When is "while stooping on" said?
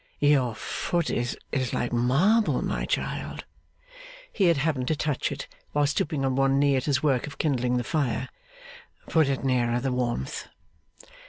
5.73-6.35